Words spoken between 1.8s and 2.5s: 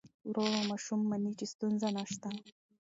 نشته.